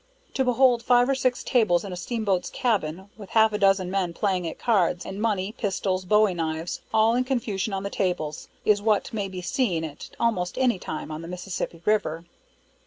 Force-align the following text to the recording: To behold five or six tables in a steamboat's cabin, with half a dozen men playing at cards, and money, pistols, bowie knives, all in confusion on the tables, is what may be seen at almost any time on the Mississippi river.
To 0.33 0.43
behold 0.43 0.81
five 0.81 1.07
or 1.07 1.13
six 1.13 1.43
tables 1.43 1.85
in 1.85 1.93
a 1.93 1.95
steamboat's 1.95 2.49
cabin, 2.49 3.11
with 3.17 3.29
half 3.29 3.53
a 3.53 3.59
dozen 3.59 3.91
men 3.91 4.13
playing 4.13 4.47
at 4.47 4.57
cards, 4.57 5.05
and 5.05 5.21
money, 5.21 5.51
pistols, 5.51 6.05
bowie 6.05 6.33
knives, 6.33 6.81
all 6.91 7.13
in 7.13 7.23
confusion 7.23 7.71
on 7.71 7.83
the 7.83 7.91
tables, 7.91 8.47
is 8.65 8.81
what 8.81 9.13
may 9.13 9.27
be 9.27 9.43
seen 9.43 9.83
at 9.83 10.09
almost 10.19 10.57
any 10.57 10.79
time 10.79 11.11
on 11.11 11.21
the 11.21 11.27
Mississippi 11.27 11.83
river. 11.85 12.25